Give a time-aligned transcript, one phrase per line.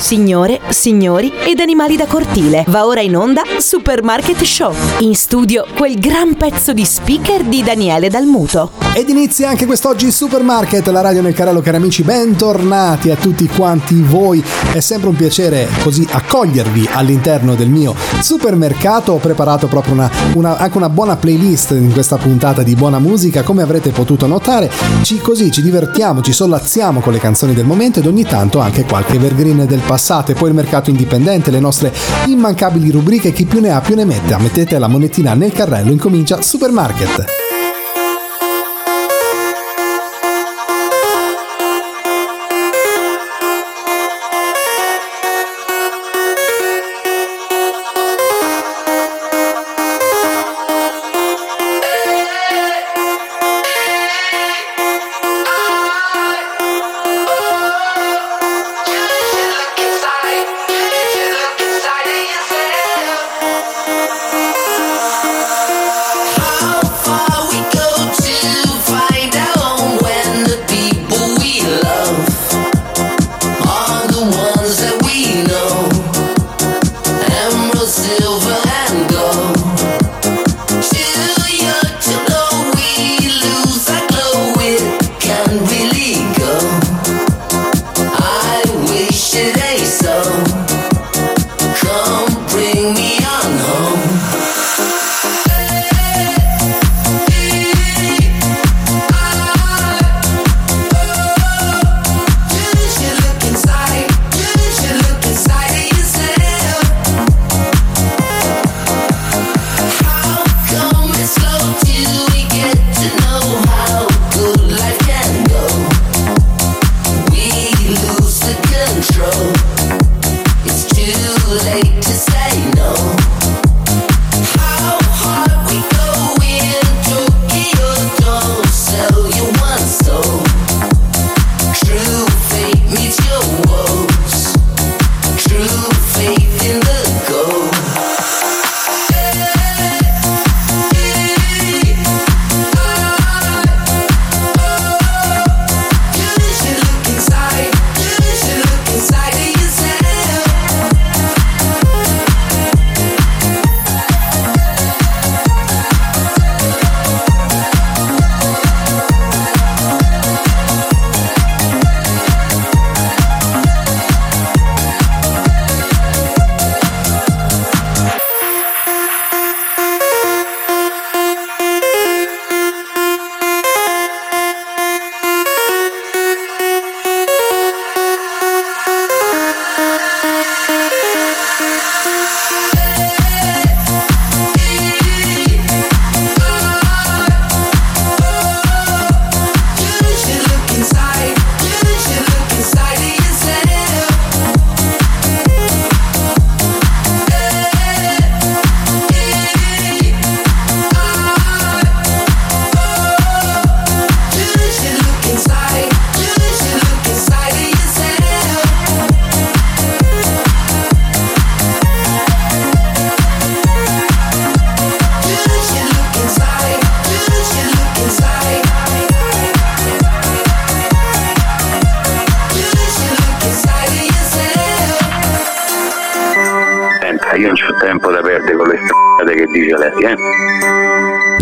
[0.00, 2.64] Signore, signori ed animali da cortile.
[2.68, 4.72] Va ora in onda Supermarket Show.
[5.00, 8.70] In studio quel gran pezzo di speaker di Daniele Dalmuto.
[8.94, 13.46] Ed inizia anche quest'oggi il Supermarket, la radio nel carrello, cari amici, bentornati a tutti
[13.46, 14.42] quanti voi.
[14.72, 19.12] È sempre un piacere così accogliervi all'interno del mio supermercato.
[19.12, 23.42] Ho preparato proprio una, una, anche una buona playlist in questa puntata di buona musica,
[23.42, 24.70] come avrete potuto notare.
[25.02, 28.84] Ci, così ci divertiamo, ci sollazziamo con le canzoni del momento ed ogni tanto anche
[28.84, 31.92] qualche evergreen del passato e poi il mercato indipendente, le nostre
[32.26, 34.36] immancabili rubriche, chi più ne ha più ne mette.
[34.38, 37.49] Mettete la monetina nel carrello, incomincia Supermarket.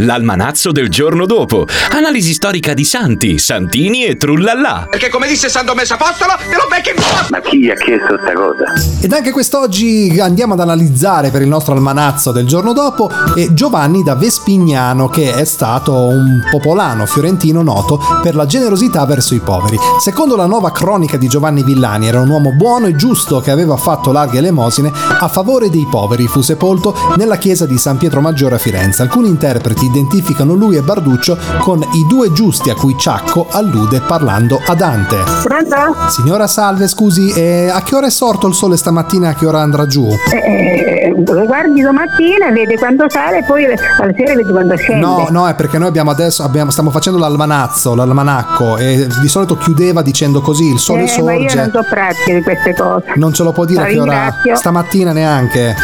[0.08, 1.66] L'almanazzo del giorno dopo.
[1.90, 4.86] Analisi storica di Santi, Santini e Trullallà.
[4.88, 6.92] Perché come disse San Domenico Apostolo, te lo becchi
[7.28, 8.72] Ma chi gli ha chiesto questa cosa?
[9.02, 14.02] Ed anche quest'oggi andiamo ad analizzare per il nostro almanazzo del giorno dopo e Giovanni
[14.02, 19.76] da Vespignano che è stato un popolano fiorentino noto per la generosità verso i poveri.
[20.00, 23.76] Secondo la nuova cronica di Giovanni Villani era un uomo buono e giusto che aveva
[23.76, 26.26] fatto larghe elemosine a favore dei poveri.
[26.28, 29.02] Fu sepolto nella chiesa di San Pietro Maggiore a Firenze.
[29.02, 34.60] Alcuni interpreti identificano lui e Barduccio con i due giusti a cui Ciacco allude parlando
[34.64, 35.16] a Dante.
[35.42, 36.08] Pronto?
[36.08, 39.60] Signora salve, scusi, eh, a che ora è sorto il sole stamattina a che ora
[39.60, 40.08] andrà giù?
[40.32, 43.76] Eh, lo guardi domattina, vede quando sale e poi alla
[44.16, 45.04] sera vedi quando scende.
[45.04, 49.56] No, no, è perché noi abbiamo adesso abbiamo, stiamo facendo l'almanazzo, l'almanacco e di solito
[49.56, 51.22] chiudeva dicendo così, il sole Eh, sorge.
[51.22, 53.04] ma io non so pratica di queste cose.
[53.16, 54.34] Non ce lo può dire La a che ora?
[54.56, 55.74] Stamattina neanche.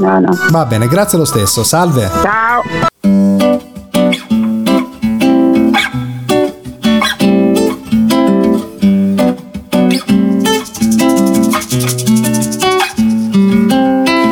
[0.00, 0.30] No, no.
[0.52, 1.64] Va bene, grazie lo stesso.
[1.64, 2.08] Salve.
[2.22, 2.62] Ciao.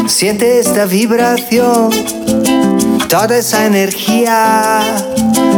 [0.06, 1.90] Siente esta vibración,
[3.08, 5.07] toda esa energía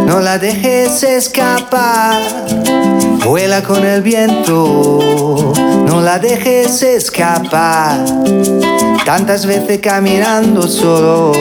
[0.07, 2.21] no la dejes escapar.
[3.25, 5.53] Vuela con el viento,
[5.87, 8.05] no la dejes escapar.
[9.05, 11.33] Tantas veces caminando solo.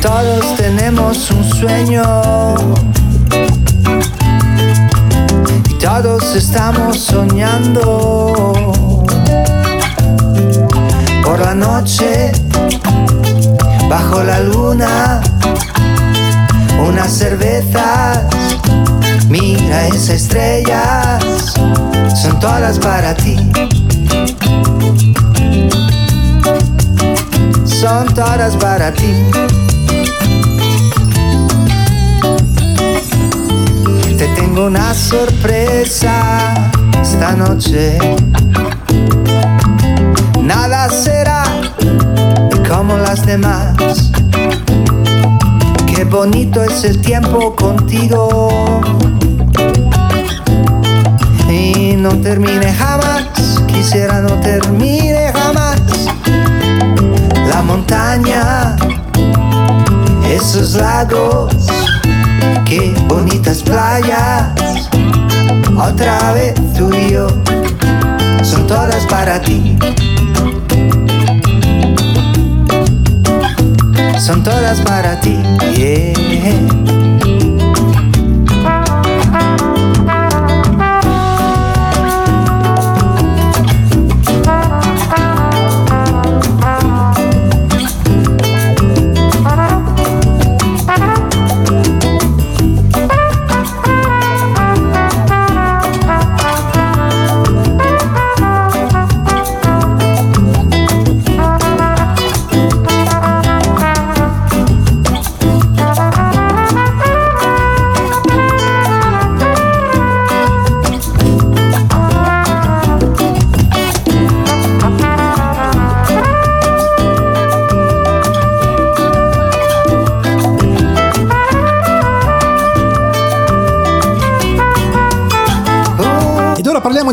[0.00, 2.02] Todos tenemos un sueño.
[5.70, 8.81] Y todos estamos soñando.
[11.32, 12.30] Por la noche,
[13.88, 15.22] bajo la luna,
[16.86, 18.20] unas cervezas.
[19.30, 21.24] Mira esas estrellas,
[22.20, 23.36] son todas para ti.
[27.64, 29.14] Son todas para ti.
[34.18, 36.52] Te tengo una sorpresa
[37.00, 37.98] esta noche.
[40.42, 41.44] Nada será
[42.68, 43.76] como las demás.
[45.86, 48.50] Qué bonito es el tiempo contigo.
[51.48, 53.24] Y no termine jamás,
[53.68, 55.80] quisiera no termine jamás.
[57.48, 58.76] La montaña,
[60.28, 61.54] esos lagos,
[62.64, 64.50] qué bonitas playas.
[65.76, 67.28] Otra vez tú y yo,
[68.42, 69.78] son todas para ti.
[74.22, 75.36] Son todas para ti.
[75.74, 77.01] yeah.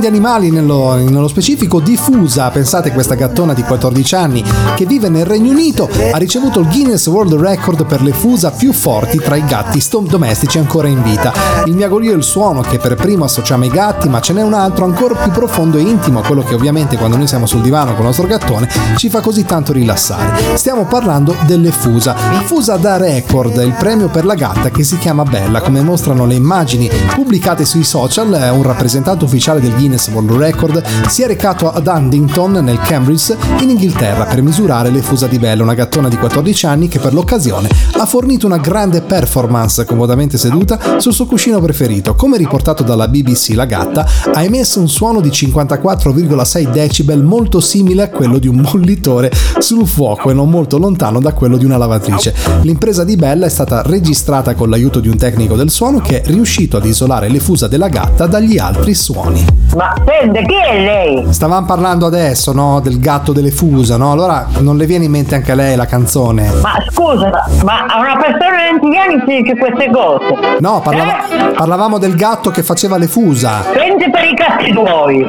[0.09, 2.49] Animali, nello, nello specifico diffusa.
[2.49, 4.43] Pensate questa gattona di 14 anni
[4.75, 8.73] che vive nel Regno Unito ha ricevuto il Guinness World Record per le fusa più
[8.73, 11.31] forti tra i gatti domestici ancora in vita.
[11.65, 14.53] Il miagolio è il suono che per primo associamo ai gatti, ma ce n'è un
[14.53, 17.99] altro ancora più profondo e intimo, quello che ovviamente quando noi siamo sul divano con
[17.99, 20.55] il nostro gattone ci fa così tanto rilassare.
[20.55, 22.15] Stiamo parlando delle fusa.
[22.45, 26.33] Fusa da record, il premio per la gatta che si chiama Bella, come mostrano le
[26.33, 31.85] immagini pubblicate sui social, un rappresentante ufficiale del Guinness World Record si è recato ad
[31.85, 36.65] Huntington nel Cambridge in Inghilterra per misurare le fusa di Bella, una gattona di 14
[36.65, 37.67] anni che per l'occasione
[37.97, 42.15] ha fornito una grande performance comodamente seduta sul suo cuscino preferito.
[42.15, 48.03] Come riportato dalla BBC, la gatta ha emesso un suono di 54,6 decibel molto simile
[48.03, 51.77] a quello di un bollitore sul fuoco e non molto lontano da quello di una
[51.77, 52.33] lavatrice.
[52.61, 56.27] L'impresa di Bella è stata registrata con l'aiuto di un tecnico del suono che è
[56.27, 59.45] riuscito ad isolare le fusa della gatta dagli altri suoni.
[59.75, 61.33] Ma sente, chi è lei?
[61.33, 62.79] Stavamo parlando adesso, no?
[62.79, 64.11] Del gatto delle fusa, no?
[64.11, 66.49] Allora non le viene in mente anche a lei la canzone?
[66.61, 67.29] Ma scusa,
[67.63, 70.57] ma a una persona di 20 anni si dice queste cose?
[70.59, 71.51] No, parlava- Eh?
[71.53, 73.63] parlavamo del gatto che faceva le fusa.
[73.71, 75.27] Prendi per i cazzi tuoi.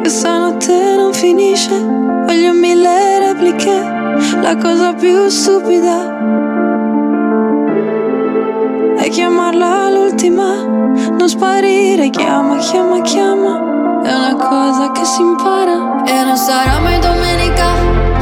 [0.00, 3.70] Questa notte non finisce, voglio mille repliche,
[4.40, 6.39] la cosa più stupida
[9.10, 16.04] chiamarla l'ultima, non sparire, chiama, chiama, chiama, è una cosa che si impara.
[16.04, 17.66] E non sarà mai domenica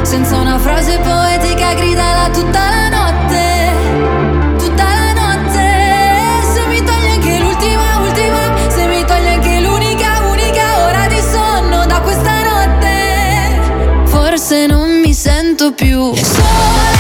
[0.03, 4.57] senza una frase poetica gridala tutta la notte.
[4.57, 5.67] Tutta la notte.
[6.55, 8.39] Se mi togli anche l'ultima, ultima.
[8.69, 14.05] Se mi togli anche l'unica, unica ora di sonno da questa notte.
[14.05, 16.98] Forse non mi sento più sola.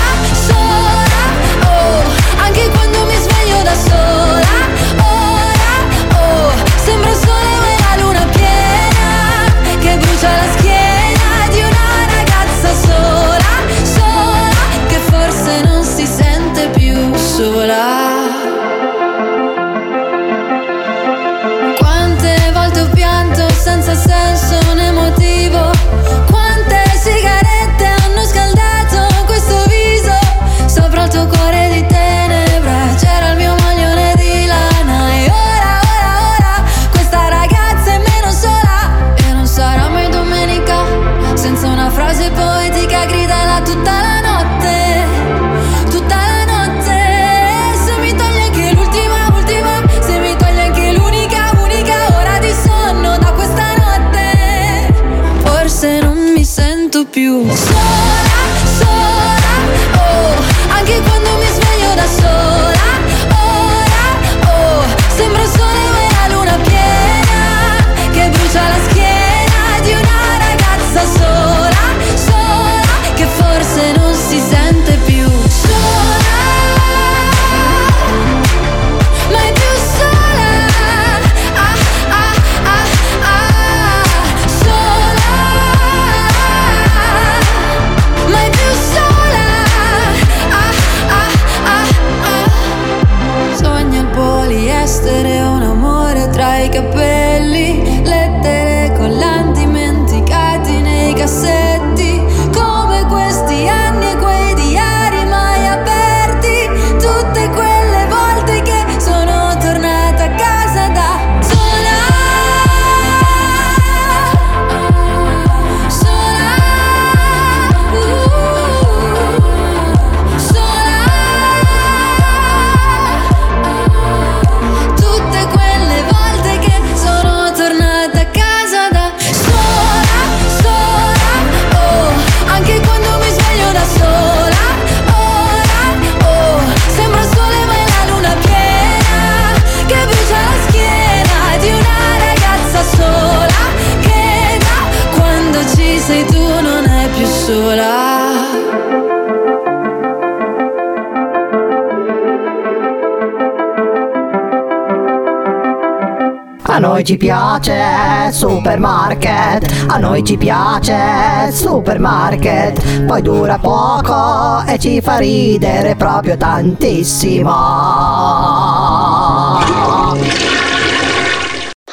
[157.08, 165.96] ci piace supermarket, a noi ci piace supermarket, poi dura poco e ci fa ridere
[165.96, 167.50] proprio tantissimo.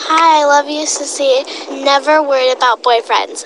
[0.10, 1.45] Hi, I love you, Sissy.
[1.81, 3.45] Never worried about boyfriends.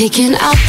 [0.00, 0.59] picking up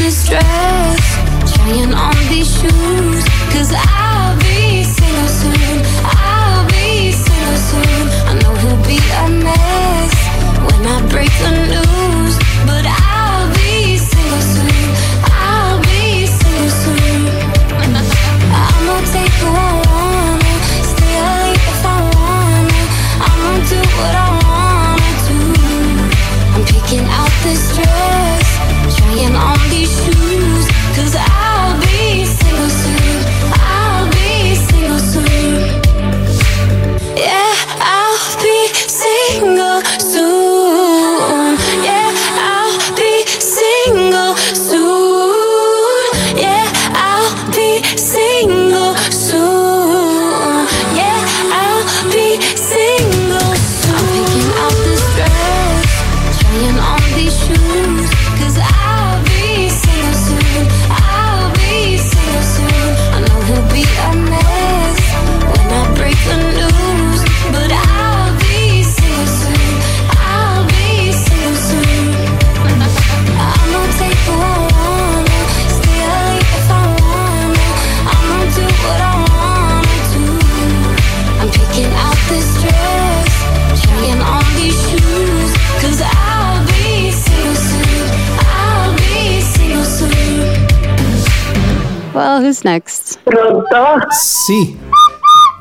[92.62, 93.20] Who's Next?
[93.24, 94.06] Pronto?
[94.10, 94.78] Sì.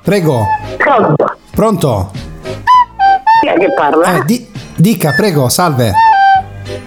[0.03, 0.47] Prego.
[0.77, 1.37] Pronto?
[1.51, 2.11] Pronto?
[3.41, 4.17] Chi è che parla?
[4.19, 5.89] Eh, di- dica, prego, salve.
[6.67, 6.81] Eh,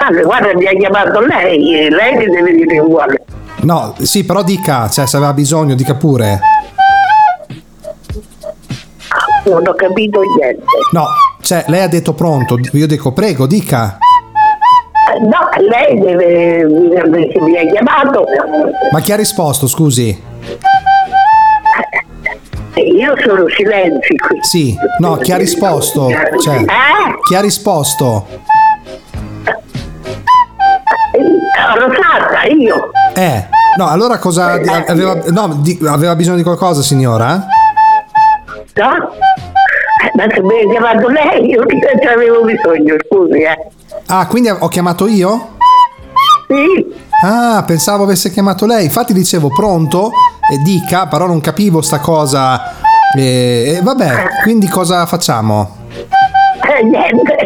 [0.00, 3.24] salve, guarda, mi ha chiamato lei, eh, lei che deve dire uguale.
[3.62, 6.40] No, sì, però dica, cioè se aveva bisogno, dica pure.
[9.08, 10.64] Ah, non ho capito niente.
[10.92, 11.06] No,
[11.42, 13.98] cioè lei ha detto pronto, io dico prego, dica.
[15.14, 18.24] Eh, No, lei deve che mi ha chiamato.
[18.90, 20.22] Ma chi ha risposto, scusi?
[22.74, 24.38] Io sono silenzi qui.
[24.42, 26.08] Sì, no, chi ha risposto?
[26.42, 26.64] Cioè, Eh?
[27.28, 28.26] chi ha risposto?
[31.76, 32.90] Rosata, io.
[33.14, 33.44] Eh,
[33.76, 34.52] no, allora cosa
[34.86, 37.46] aveva, no, di- aveva bisogno di qualcosa, signora?
[38.74, 39.12] No?
[39.12, 41.78] Eh, Ma se mi ha chiamato lei, io che
[42.08, 43.58] avevo bisogno, scusi, eh.
[44.14, 45.52] Ah, quindi ho chiamato io?
[46.46, 46.94] Sì.
[47.24, 48.84] Ah, pensavo avesse chiamato lei.
[48.84, 50.10] Infatti dicevo pronto
[50.52, 52.74] e dica, però non capivo sta cosa.
[53.16, 55.76] E, e vabbè, quindi cosa facciamo?
[55.88, 57.36] Eh, niente.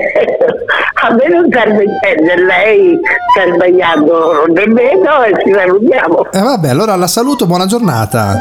[1.05, 2.99] A me non serve niente, lei
[3.31, 6.33] sta sbagliando nemmeno e ci salutiamo.
[6.33, 8.41] E vabbè, allora la saluto, buona giornata.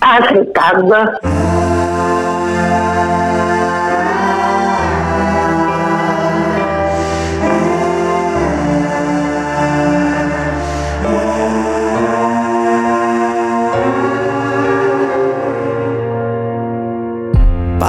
[0.00, 1.31] Aspettando.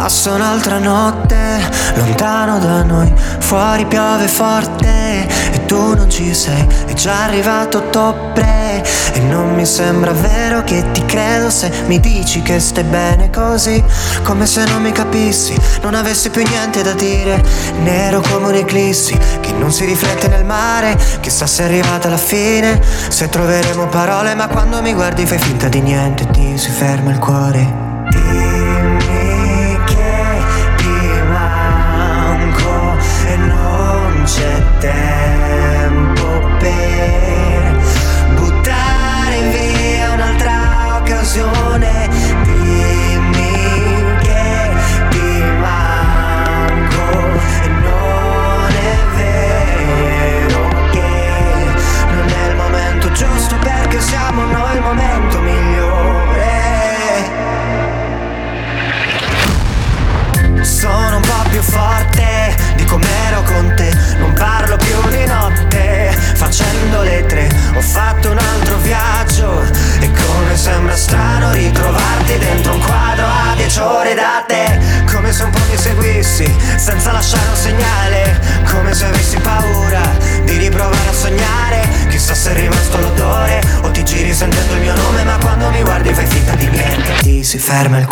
[0.03, 1.61] Passa un'altra notte,
[1.95, 8.83] lontano da noi, fuori piove forte e tu non ci sei, è già arrivato ottobre
[9.13, 13.81] e non mi sembra vero che ti credo se mi dici che stai bene così,
[14.23, 17.41] come se non mi capissi, non avessi più niente da dire,
[17.79, 22.81] nero come un'eclissi che non si riflette nel mare, chissà se è arrivata la fine,
[23.07, 27.19] se troveremo parole, ma quando mi guardi fai finta di niente, ti si ferma il
[27.19, 27.91] cuore.
[28.09, 28.52] Dimmi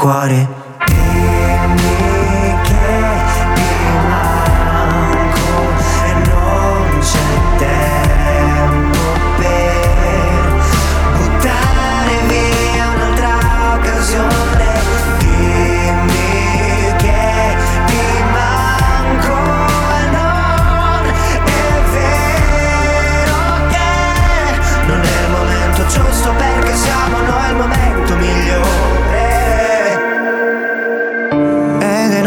[0.02, 0.61] cuore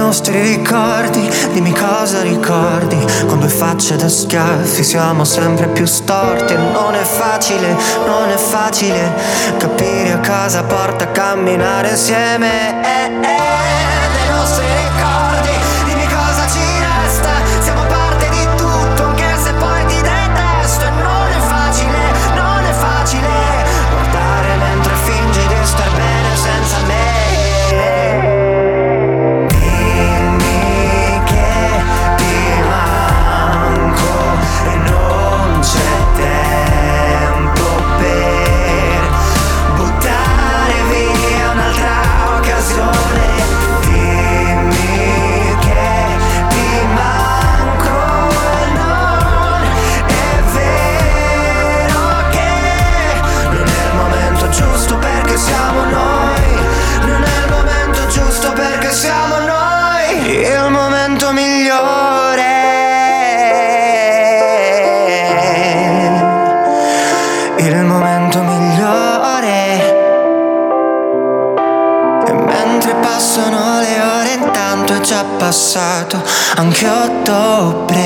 [0.05, 2.99] nostri ricordi, dimmi cosa ricordi.
[3.27, 7.75] Con due facce da schiaffi siamo sempre più storti non è facile,
[8.07, 9.13] non è facile
[9.57, 12.83] Capire a cosa porta a camminare insieme.
[12.83, 13.94] Eh, eh,
[75.75, 76.23] passato
[76.55, 77.99] anche ottobre.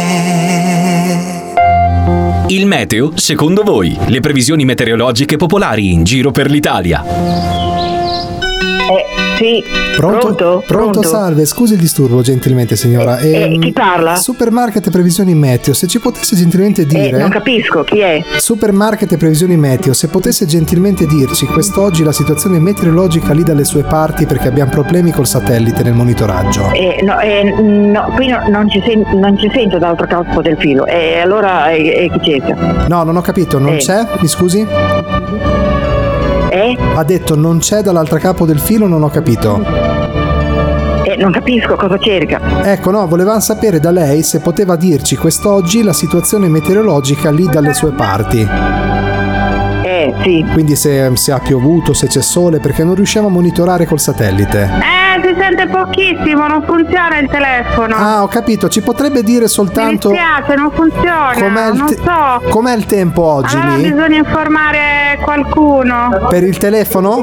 [2.46, 7.77] Il meteo, secondo voi, le previsioni meteorologiche popolari in giro per l'Italia.
[9.36, 9.62] Sì.
[9.96, 10.62] Pronto?
[10.66, 11.02] Pronto?
[11.02, 13.18] salve, scusi il disturbo gentilmente signora.
[13.18, 14.16] Eh, Ehm, chi parla?
[14.16, 17.16] Supermarket e Previsioni Meteo, se ci potesse gentilmente dire...
[17.16, 18.22] Eh, non capisco, chi è?
[18.36, 23.82] Supermarket e Previsioni Meteo, se potesse gentilmente dirci quest'oggi la situazione meteorologica lì dalle sue
[23.82, 26.70] parti perché abbiamo problemi col satellite nel monitoraggio.
[26.72, 30.56] Eh, no, eh, no, qui no- non, ci sen- non ci sento dall'altro capo del
[30.58, 30.86] filo.
[30.86, 32.54] E allora eh, eh, chi c'è?
[32.88, 33.78] No, non ho capito, non Eh.
[33.78, 34.06] c'è?
[34.20, 34.66] Mi scusi?
[36.76, 39.62] Ha detto non c'è dall'altro capo del filo, non ho capito.
[41.04, 42.40] Eh, non capisco cosa cerca.
[42.64, 47.72] Ecco, no, volevamo sapere da lei se poteva dirci quest'oggi la situazione meteorologica lì dalle
[47.72, 48.46] sue parti.
[49.84, 50.44] Eh, sì.
[50.52, 54.62] Quindi se, se ha piovuto, se c'è sole, perché non riusciamo a monitorare col satellite.
[54.62, 57.94] Eh, si sente pochissimo, non funziona il telefono.
[57.96, 61.32] Ah, ho capito, ci potrebbe dire soltanto Mi dispiace, non funziona.
[61.34, 62.42] com'è il, non te- so.
[62.48, 63.90] com'è il tempo oggi Allora lì?
[63.92, 66.26] bisogna informare qualcuno.
[66.28, 67.22] Per il telefono?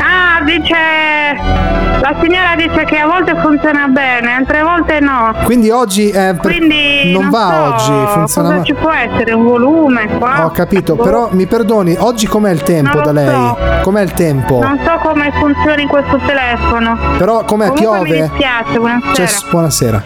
[0.00, 1.85] Ah, dice.
[2.00, 5.34] La signora dice che a volte funziona bene, altre volte no.
[5.44, 8.90] Quindi oggi è per- Quindi non, non va so oggi, funziona cosa ma- ci può
[8.92, 10.44] essere un volume qua.
[10.44, 11.02] Ho capito, Boh.
[11.02, 13.26] però mi perdoni, oggi com'è il tempo da lei?
[13.34, 13.58] so.
[13.82, 14.60] Com'è il tempo?
[14.62, 16.96] Non so come funzioni questo telefono.
[17.18, 18.08] Però com'è Comunque piove?
[18.10, 19.14] Mi dispiace, buonasera.
[19.26, 20.02] Cioè, buonasera.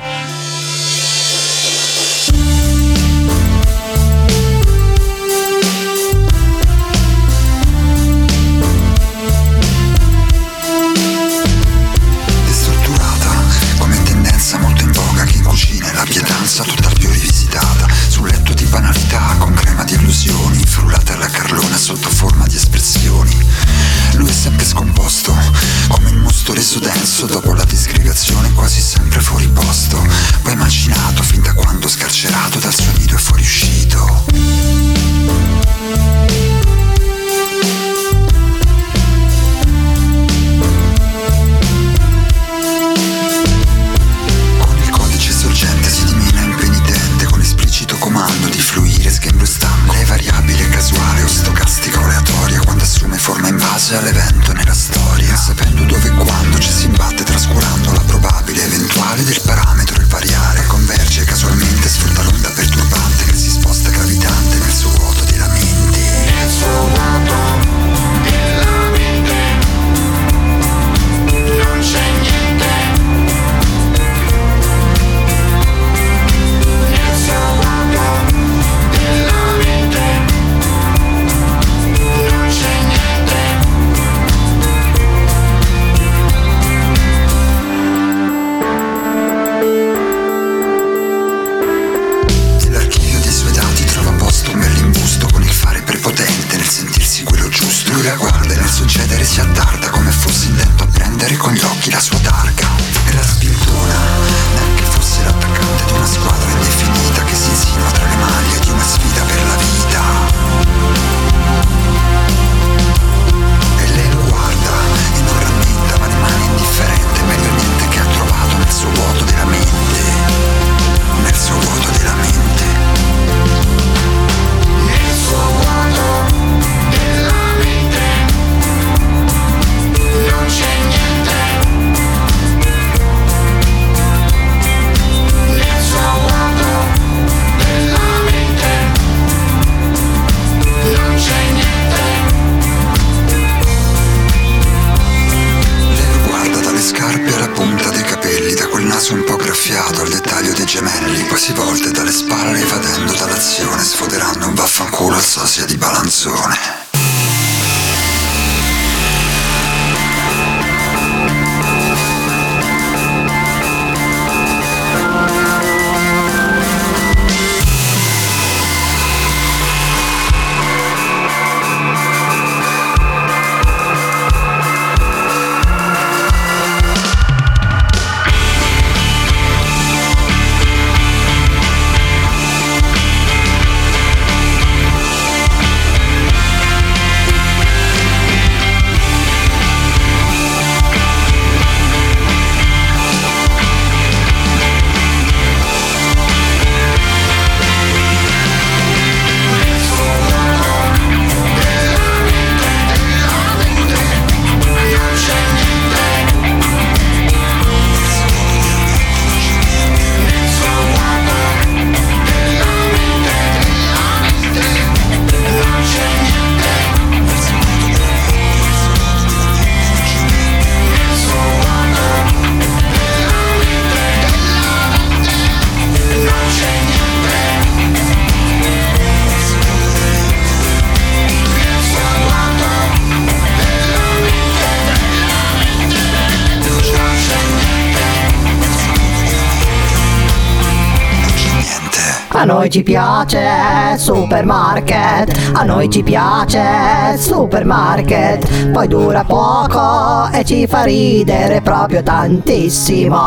[242.71, 251.61] Ci piace supermarket, a noi ci piace supermarket, poi dura poco e ci fa ridere
[251.63, 253.19] proprio tantissimo.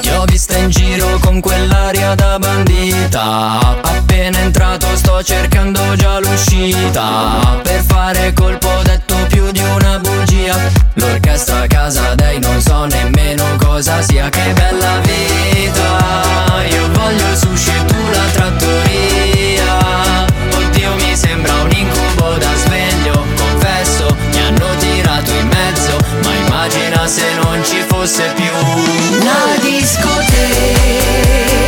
[0.00, 3.76] Ti ho vista in giro con quell'aria da bandita.
[3.82, 7.60] Appena entrato sto cercando già l'uscita.
[7.62, 9.01] Per fare colpo di
[10.42, 10.58] bugia
[10.94, 14.28] L'orchestra a casa dei non so nemmeno cosa sia.
[14.28, 16.62] Che bella vita.
[16.68, 20.26] Io voglio sushi e tu la trattoria.
[20.54, 23.24] Oddio mi sembra un incubo da sveglio.
[23.36, 28.52] Confesso mi hanno tirato in mezzo Ma immagina se non ci fosse più
[29.24, 31.61] La discoteca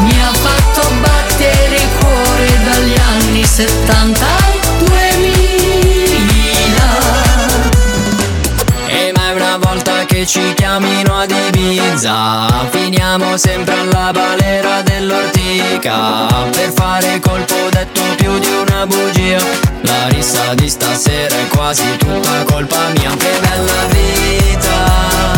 [0.00, 5.42] Mi ha fatto battere il cuore dagli anni 70 al 2000.
[8.88, 14.82] E mai una volta che ci chiamino ad Ibiza Finiamo sempre alla balera
[15.84, 19.38] dell'ortica Per fare colpo ho detto più di una bugia.
[19.82, 23.10] La rissa di stasera è quasi tutta colpa mia.
[23.16, 25.33] Che bella vita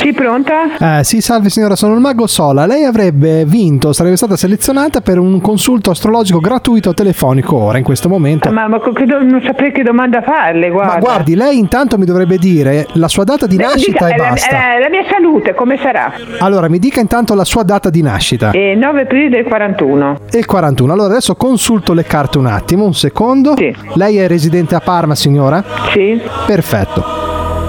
[0.00, 0.98] Sì, pronta?
[0.98, 2.64] Eh, sì, salve signora, sono il mago Sola.
[2.64, 8.08] Lei avrebbe vinto, sarebbe stata selezionata per un consulto astrologico gratuito telefonico ora, in questo
[8.08, 8.50] momento.
[8.50, 10.94] Ma, ma che do- non saprei che domanda farle, guarda.
[10.94, 14.16] Ma guardi, lei intanto mi dovrebbe dire la sua data di nascita dica, e eh,
[14.16, 14.76] la, basta.
[14.76, 16.12] eh, la mia salute, come sarà?
[16.38, 18.52] Allora, mi dica intanto la sua data di nascita.
[18.52, 20.18] Eh, 9 aprile del 41.
[20.30, 20.92] E il 41.
[20.94, 23.54] Allora, adesso consulto le carte un attimo, un secondo.
[23.94, 25.62] Lei è residente a Parma, signora?
[25.92, 26.18] Sì.
[26.46, 27.19] Perfetto.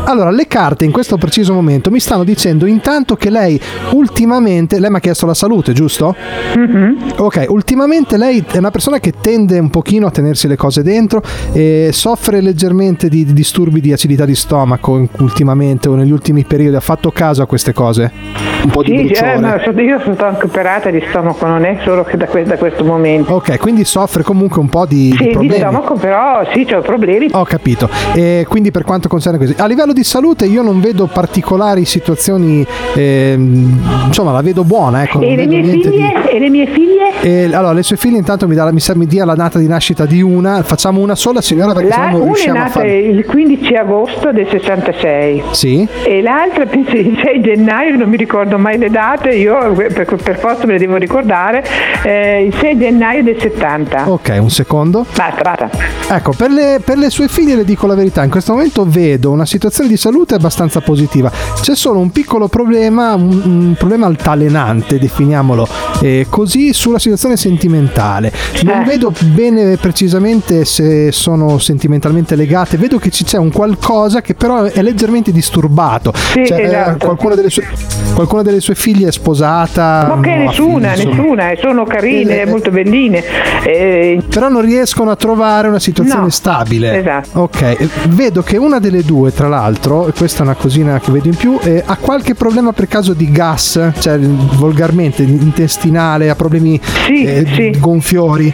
[0.03, 3.59] Allora, le carte in questo preciso momento mi stanno dicendo intanto che lei
[3.91, 6.15] ultimamente, lei mi ha chiesto la salute, giusto?
[7.17, 11.21] Ok, ultimamente lei è una persona che tende un pochino a tenersi le cose dentro
[11.53, 16.75] e soffre leggermente di, di disturbi di acidità di stomaco ultimamente o negli ultimi periodi.
[16.75, 18.11] Ha fatto caso a queste cose?
[18.63, 22.03] Un po' di Sì, eh, so- io sono anche operata di stomaco, non è solo
[22.03, 23.33] che da, que- da questo momento.
[23.33, 25.55] Ok, quindi soffre comunque un po' di, di Sì, di problemi.
[25.57, 27.27] stomaco, però sì, ho problemi.
[27.31, 27.89] Ho capito.
[28.13, 32.65] E quindi per quanto concerne così, a livello di salute io non vedo particolari situazioni,
[32.95, 35.03] ehm, insomma la vedo buona.
[35.03, 36.29] Ecco, E le vedo mie niente di- figlie?
[36.31, 37.11] E le mie figlie?
[37.21, 39.59] E, allora, le sue figlie intanto mi, dà, la- mi, sa- mi dia la data
[39.59, 42.97] di nascita di una, facciamo una sola signora perché La, non riusciamo a fare...
[42.99, 45.87] il 15 agosto del 66 Sì?
[46.03, 50.37] e l'altra penso il 6 gennaio, non mi ricordo mai le date, io per, per
[50.37, 51.63] forza me le devo ricordare,
[52.03, 54.09] eh, il 6 gennaio del 70.
[54.09, 55.05] Ok, un secondo.
[55.15, 55.69] Basta, basta.
[56.09, 59.31] Ecco, per le, per le sue figlie le dico la verità, in questo momento vedo
[59.31, 61.31] una situazione di salute è abbastanza positiva.
[61.61, 65.67] C'è solo un piccolo problema, un, un problema altalenante, definiamolo
[66.01, 68.31] eh, così, sulla situazione sentimentale.
[68.63, 74.33] Non vedo bene precisamente se sono sentimentalmente legate, vedo che ci c'è un qualcosa che
[74.33, 76.13] però è leggermente disturbato.
[76.15, 77.05] Sì, Cioè, eh, esatto.
[77.05, 77.67] qualcuna, delle sue,
[78.13, 80.13] qualcuna delle sue figlie è sposata.
[80.15, 83.23] Ma che nessuna, figli, nessuna, eh, sono carine, Eh, molto belline.
[83.63, 86.99] Eh, Però non riescono a trovare una situazione No, stabile.
[86.99, 87.41] esatto.
[87.41, 89.70] Ok, eh, vedo che una delle due, tra l'altro,
[90.07, 93.13] e questa è una cosina che vedo in più, eh, ha qualche problema per caso
[93.13, 98.53] di gas, cioè volgarmente intestinale, ha problemi eh, gonfiori.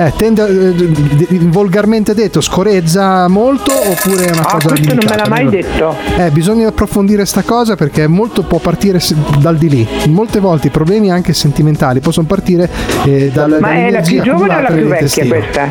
[0.00, 5.00] Eh, tende, eh, volgarmente detto, scorezza molto oppure è una ah, cosa questo non me
[5.00, 5.22] delicata?
[5.22, 5.96] l'ha mai detto.
[6.16, 9.00] eh, bisogna approfondire sta cosa perché molto può partire
[9.40, 9.88] dal di lì.
[10.06, 12.70] Molte volte i problemi anche sentimentali possono partire
[13.06, 15.68] eh, dal, Ma è la più giovane o la più vecchia questa?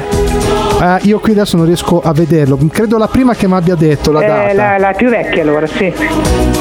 [0.80, 2.58] Eh, io qui adesso non riesco a vederlo.
[2.70, 4.54] Credo la prima che mi abbia detto la Eh, data.
[4.54, 5.92] la, la più vecchia allora, sì.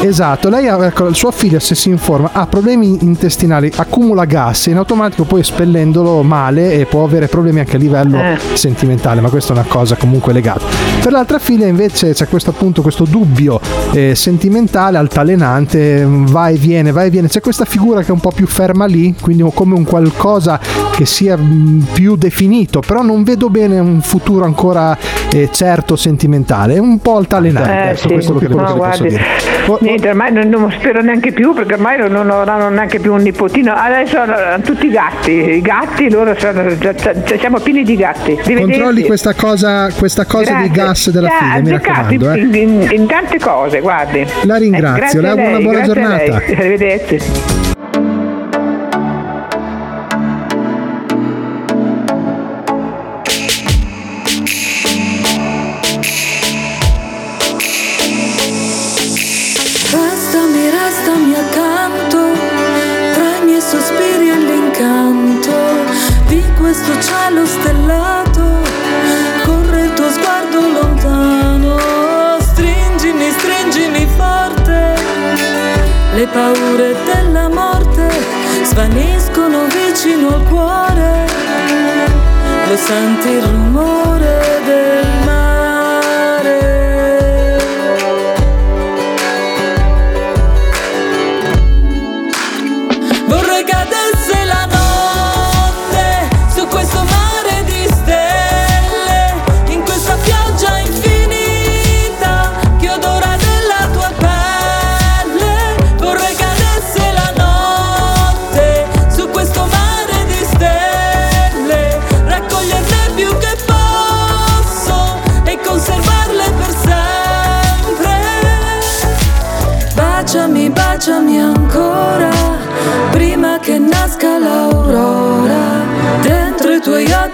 [0.03, 4.71] Esatto, lei ha, ecco, sua figlia se si informa ha problemi intestinali, accumula gas e
[4.71, 8.39] in automatico poi espellendolo male e può avere problemi anche a livello Eh.
[8.55, 10.86] sentimentale, ma questa è una cosa comunque legata.
[11.07, 13.61] Per l'altra figlia invece c'è questo appunto questo dubbio
[13.93, 18.19] eh, sentimentale, altalenante, va e viene, va e viene, c'è questa figura che è un
[18.19, 20.59] po' più ferma lì, quindi come un qualcosa
[20.91, 24.99] che sia mh, più definito, però non vedo bene un futuro ancora
[25.33, 28.09] eh, certo sentimentale, è un po' altalenante, Eh, ecco, sì.
[28.09, 29.25] questo è quello No, che le posso guardi, dire.
[29.81, 33.73] Niente, ormai non, non spero neanche più perché ormai non, avranno neanche più un nipotino.
[33.73, 36.65] Adesso hanno tutti i gatti, i gatti loro sono,
[37.39, 38.37] siamo pieni di gatti.
[38.43, 40.96] Controlli questa cosa, questa cosa di Grazie.
[40.97, 42.33] Gas della Ah, figlia, mi raccomando.
[42.33, 42.39] Eh.
[42.41, 44.27] in, in- tante cose, guardi.
[44.45, 46.37] La ringrazio, Eh, le auguro una buona giornata.
[46.37, 47.66] Arrivederci.
[76.33, 78.09] Paure della morte
[78.63, 81.27] svaniscono vicino al cuore.
[82.69, 84.46] Lo senti il rumore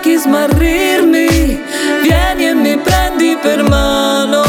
[0.02, 1.62] i tuoi occhi smarrirmi,
[2.02, 4.42] vieni e mi prendi per mano.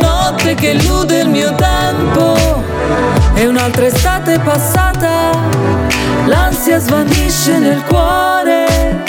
[0.00, 2.62] Notte che illude il mio tempo
[3.34, 5.32] e un'altra estate passata.
[6.26, 9.04] L'ansia svanisce nel cuore,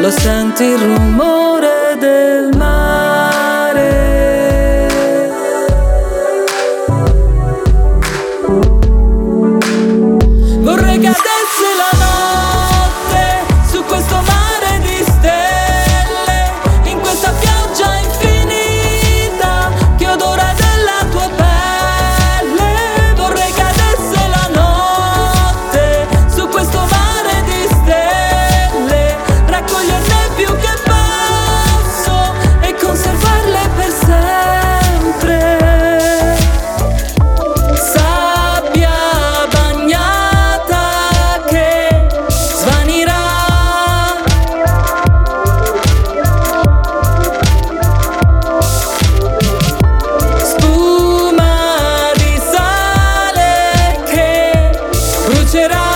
[0.00, 2.77] lo senti il rumore del mare.
[55.48, 55.87] será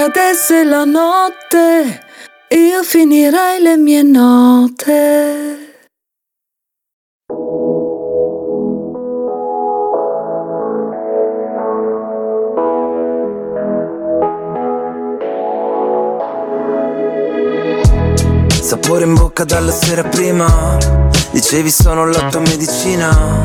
[0.00, 2.00] cadesse la notte,
[2.48, 5.58] io finirei le mie note.
[18.62, 20.78] Sapore in bocca dalla sera prima.
[21.30, 23.40] Dicevi sono la tua medicina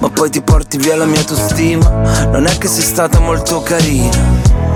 [0.00, 1.88] Ma poi ti porti via la mia autostima.
[2.30, 4.75] Non è che sei stata molto carina.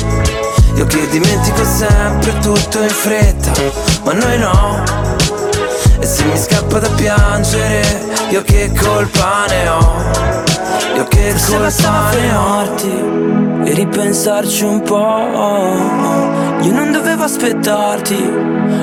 [0.81, 3.51] Io che dimentico sempre tutto in fretta
[4.03, 5.20] ma noi no
[6.01, 10.01] E se mi scappa da piangere io che colpa ne ho
[10.95, 12.51] Io che Forse colpa ne ho
[13.63, 15.29] e ripensarci un po'.
[16.61, 18.17] Io non dovevo aspettarti,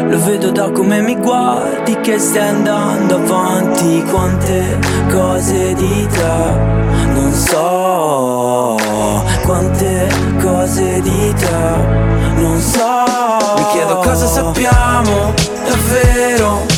[0.08, 4.02] lo vedo da come mi guardi che stai andando avanti.
[4.04, 4.78] Quante
[5.10, 6.76] cose di te
[7.12, 8.76] non so,
[9.44, 10.08] quante
[10.40, 13.04] cose di te non so.
[13.56, 16.77] Mi chiedo cosa sappiamo davvero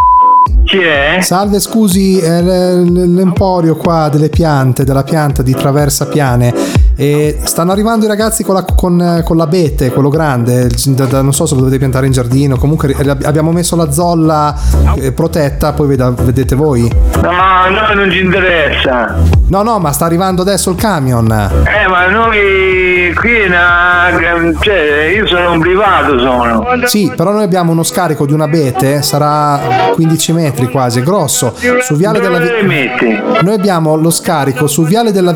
[0.71, 1.17] Chi è?
[1.19, 6.53] Salve, scusi, l- l'emporio qua delle piante, della pianta di Traversa Piane.
[6.95, 10.69] E stanno arrivando i ragazzi con, la, con, con l'abete, quello grande.
[10.87, 12.57] da- da- non so se lo dovete piantare in giardino.
[12.57, 14.55] Comunque abbiamo messo la zolla
[14.95, 16.89] eh, protetta, poi veda- vedete voi.
[17.21, 19.15] No, a noi non ci interessa.
[19.47, 21.29] No, no, ma sta arrivando adesso il camion.
[21.31, 26.65] Eh, ma noi qui, una, cioè, io sono un privato, sono.
[26.85, 29.59] Sì, però noi abbiamo uno scarico di un abete, sarà
[29.93, 31.53] 15 metri quasi, è grosso.
[31.81, 33.19] Su Viale della Dove metti?
[33.43, 35.33] Noi abbiamo lo scarico su Viale della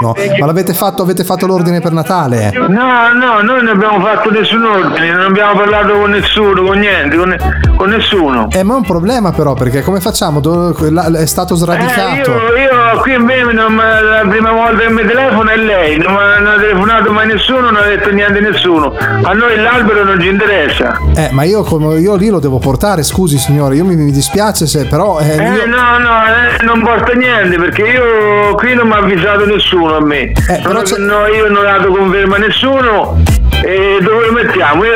[0.00, 2.50] No, ma l'avete fatto, avete fatto l'ordine per Natale?
[2.52, 7.16] No, no, noi non abbiamo fatto nessun ordine, non abbiamo parlato con nessuno, con niente,
[7.16, 7.36] con,
[7.76, 8.48] con nessuno.
[8.50, 10.40] Eh, ma è un problema però, perché come facciamo?
[10.40, 12.30] Do- la- È stato Eh, sradicato.
[12.30, 16.56] io, io qui in me- la prima volta che mi telefono è lei, non ha
[16.58, 18.92] telefonato mai nessuno, non ha detto niente a nessuno.
[19.22, 20.98] A noi l'albero non ci interessa.
[21.14, 24.66] Eh, ma io, come- io lì lo devo portare, scusi signore, io mi, mi dispiace
[24.66, 25.20] se però...
[25.20, 28.96] eh, Eh, io- no, no, eh, non porta niente perché io qui non mi ha
[28.98, 30.32] avvisato nessuno a me.
[30.48, 33.22] Eh, Non- no, io non ho dato conferma a nessuno
[33.62, 34.84] e dove lo mettiamo?
[34.84, 34.92] Io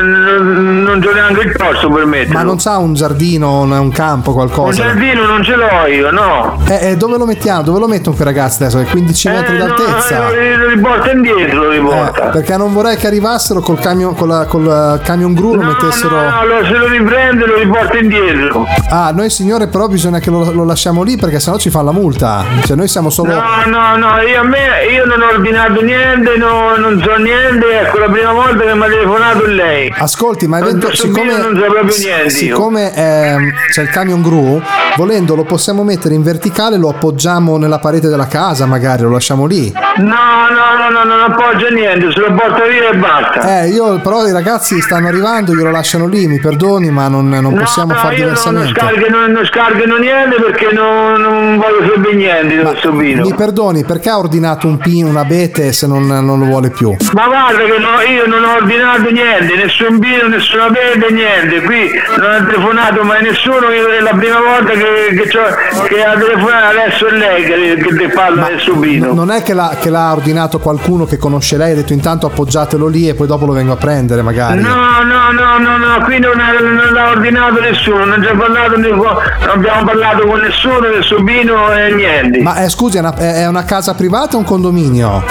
[0.00, 2.34] non, non c'ho neanche il posto per metterlo.
[2.34, 4.82] Ma non c'ha un giardino, un, un campo, Un qualcosa?
[4.82, 6.58] giardino non ce l'ho io, no.
[6.66, 7.62] Eh, eh, dove lo mettiamo?
[7.62, 8.78] Dove lo mettono quei ragazzi adesso?
[8.80, 10.18] È 15 metri Eh, no, d'altezza?
[10.30, 12.28] lo, lo riporta indietro, lo riporta.
[12.28, 15.62] Eh, perché non vorrei che arrivassero col camion, con la- col eh, camion gru lo
[15.62, 16.16] mettessero...
[16.20, 18.66] No, lo- se lo riprende lo riporta indietro.
[18.90, 21.92] Ah, noi signore però bisogna che lo, lo lasciamo lì perché sennò ci fa la
[21.92, 22.44] multa.
[22.64, 23.32] Cioè noi siamo solo...
[23.34, 24.58] No, no, no, io, a me,
[24.90, 28.82] io non ho ordinato niente, no- non so niente, ecco la prima volta che mi
[28.82, 29.94] ha telefonato lei.
[29.96, 34.60] Ascolti, ma evento- siccome, non so proprio niente siccome ehm, c'è il camion gru,
[34.96, 39.46] volendo lo possiamo mettere in verticale, lo appoggiamo nella parete della casa, magari lo lasciamo
[39.46, 39.72] lì.
[39.96, 43.62] No, no, no, no, non appoggia niente, se lo porta via e basta.
[43.62, 47.54] Eh, io però i ragazzi stanno arrivando, glielo lasciano lì, mi perdoni, ma non, non
[47.54, 48.80] possiamo no, fare io non, diversamente.
[48.80, 52.62] scaricano, non scaricano niente perché non, non voglio sapere niente
[53.04, 53.22] vino.
[53.24, 56.94] Mi perdoni, perché ha ordinato un pin, un abete se non, non lo vuole più?
[57.12, 61.62] Ma va, volta che no- io non ho ordinato niente, nessun vino, nessuna verde, niente.
[61.62, 66.04] Qui non ha telefonato mai nessuno, io è la prima volta che, che, c'ho- che
[66.04, 69.12] ha telefonato adesso è lei che, che ti parla del suo vino.
[69.12, 72.86] Non è che l'ha, che l'ha ordinato qualcuno che conosce lei, ha detto intanto appoggiatelo
[72.86, 74.60] lì e poi dopo lo vengo a prendere magari.
[74.60, 79.06] No, no, no, no, no, qui non, ha- non l'ha ordinato nessuno, non parlato, non
[79.48, 82.40] abbiamo parlato con nessuno, nessun vino e niente.
[82.40, 85.22] Ma eh, scusi, è una, è è una casa privata o un condominio?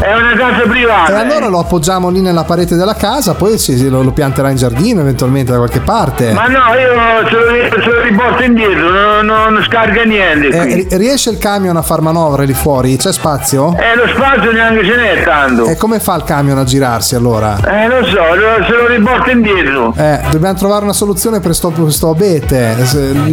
[0.00, 1.12] È una casa privata.
[1.12, 4.50] E allora lo appoggiamo lì nella parete della casa, poi si- si- lo, lo pianterà
[4.50, 6.32] in giardino eventualmente da qualche parte.
[6.32, 11.38] Ma no, io se lo, lo riporto indietro, non, non- scarica niente Eh, riesce il
[11.38, 12.96] camion a far manovre lì fuori?
[12.96, 13.76] C'è spazio?
[13.78, 15.66] Eh, lo spazio neanche ce n'è tanto.
[15.66, 17.56] E come fa il camion a girarsi allora?
[17.66, 19.92] Eh, lo so, lo- se lo riporto indietro.
[19.96, 22.74] Eh, dobbiamo trovare una soluzione per sto, sto abete.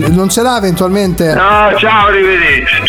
[0.10, 1.34] Non ce l'ha eventualmente?
[1.34, 2.84] No, ciao, arrivederci.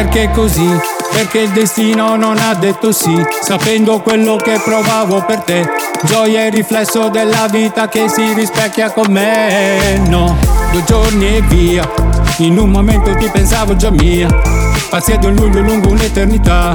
[0.00, 0.66] Perché così?
[1.12, 5.68] Perché il destino non ha detto sì, sapendo quello che provavo per te.
[6.04, 10.00] Gioia è il riflesso della vita che si rispecchia con me.
[10.08, 10.38] No,
[10.70, 11.88] due giorni e via,
[12.38, 14.28] in un momento ti pensavo già mia.
[14.88, 16.74] Passi di un luglio lungo un'eternità,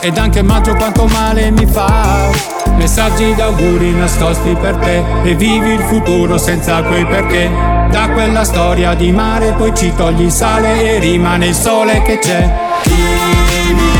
[0.00, 2.30] ed anche maggio quanto male mi fa.
[2.76, 7.48] Messaggi d'auguri nascosti per te, e vivi il futuro senza quei perché.
[7.90, 12.52] Da quella storia di mare poi ci togli sale e rimane il sole che c'è.
[12.82, 13.93] Chi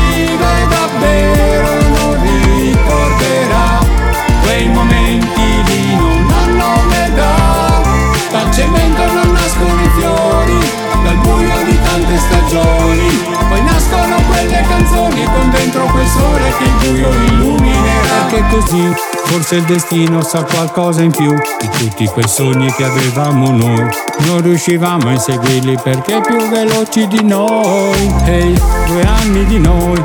[18.65, 18.93] così
[19.25, 23.87] forse il destino sa qualcosa in più di tutti quei sogni che avevamo noi.
[24.19, 28.13] Non riuscivamo a inseguirli perché più veloci di noi.
[28.25, 30.03] Ehi, due anni di noi,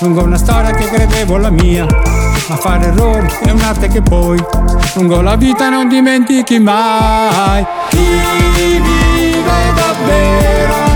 [0.00, 1.86] lungo una storia che credevo la mia.
[2.48, 4.42] Ma fare errori è un'arte che poi
[4.94, 7.64] lungo la vita non dimentichi mai.
[7.88, 10.91] Chi vive davvero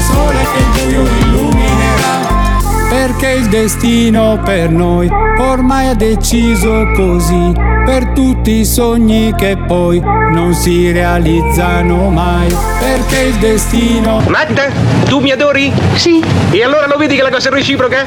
[0.00, 2.58] quel sole che il buio illuminerà.
[2.88, 7.52] Perché il destino per noi ormai ha deciso così.
[7.84, 12.54] Per tutti i sogni che poi non si realizzano mai.
[12.78, 14.22] Perché il destino.
[14.28, 14.70] Magda,
[15.04, 15.72] tu mi adori?
[15.94, 16.22] Sì.
[16.50, 18.06] E allora lo vedi che la cosa è reciproca?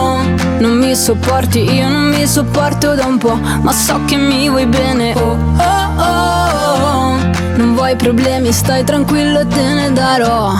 [0.61, 4.67] non mi sopporti, io non mi sopporto da un po', ma so che mi vuoi
[4.67, 5.13] bene.
[5.15, 7.17] Oh, oh, oh.
[7.55, 10.53] Non vuoi problemi, stai tranquillo, te ne darò.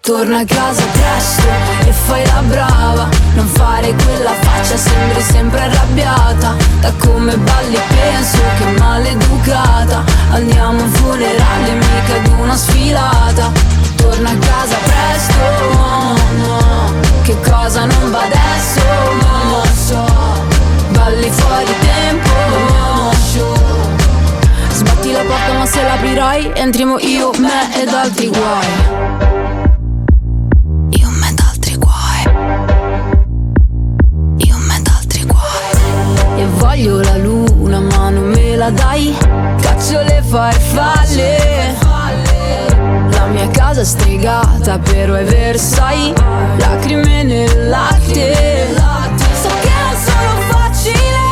[0.00, 1.42] Torna a casa presto
[1.88, 8.38] e fai la brava Non fare quella faccia, sembri sempre arrabbiata Da come balli penso
[8.58, 13.73] che maleducata Andiamo a un funerale, mica ad una sfilata
[14.04, 15.34] Torna a casa presto,
[16.36, 16.92] no,
[17.22, 18.80] Che cosa non va adesso,
[19.22, 20.04] non lo so.
[20.90, 22.30] Balli fuori tempo,
[22.72, 23.56] no, show
[24.70, 29.12] Sbatti la porta ma se l'aprirai Entriamo io, me ed altri guai.
[36.76, 39.16] Voglio la luna ma non me la dai.
[39.60, 41.83] Caccio le farfalle
[43.34, 46.14] mia casa stregata però è Versailles.
[46.56, 48.72] Lacrime nel latte.
[49.42, 51.22] So che non sono facile.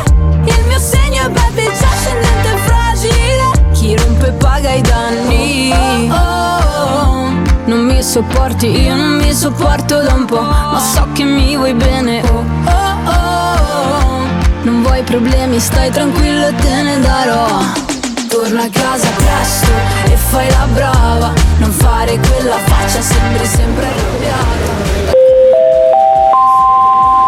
[0.44, 3.70] Il mio segno è baby già scendente e fragile.
[3.72, 6.10] Chi rompe paga i danni.
[6.10, 7.30] Oh,
[7.66, 11.72] Non mi sopporti, io non mi sopporto da un po' Ma so che mi vuoi
[11.74, 14.26] bene Oh, oh, oh.
[14.64, 17.91] Non vuoi problemi, stai tranquillo e te ne darò
[18.42, 19.70] Torna a casa presto
[20.12, 24.80] e fai la brava Non fare quella faccia, sembri sempre arrabbiata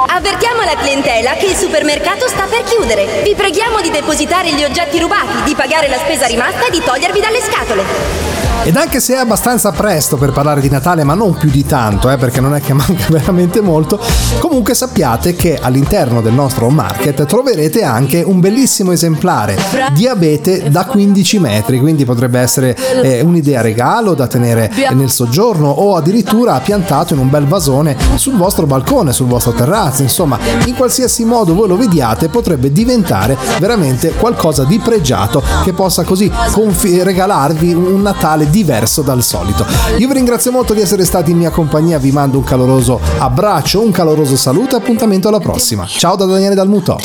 [0.08, 3.22] Avvertiamo la clientela che il supermercato sta per chiudere.
[3.22, 7.20] Vi preghiamo di depositare gli oggetti rubati, di pagare la spesa rimasta e di togliervi
[7.20, 8.53] dalle scatole.
[8.62, 12.10] Ed anche se è abbastanza presto per parlare di Natale, ma non più di tanto,
[12.10, 14.00] eh, perché non è che manca veramente molto,
[14.38, 19.56] comunque sappiate che all'interno del nostro market troverete anche un bellissimo esemplare
[19.94, 25.68] di abete da 15 metri, quindi potrebbe essere eh, un'idea regalo da tenere nel soggiorno
[25.68, 30.74] o addirittura piantato in un bel vasone sul vostro balcone, sul vostro terrazzo, insomma, in
[30.74, 37.02] qualsiasi modo voi lo vediate potrebbe diventare veramente qualcosa di pregiato che possa così confi-
[37.02, 39.66] regalarvi un Natale diverso dal solito.
[39.98, 43.82] Io vi ringrazio molto di essere stati in mia compagnia, vi mando un caloroso abbraccio,
[43.82, 45.84] un caloroso saluto e appuntamento alla prossima.
[45.86, 46.98] Ciao da Daniele Dalmuto.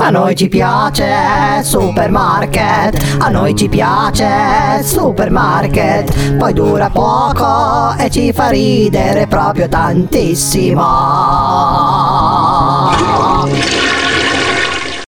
[0.00, 1.04] A noi ci piace
[1.62, 10.86] supermarket, a noi ci piace supermarket, poi dura poco e ci fa ridere proprio tantissimo.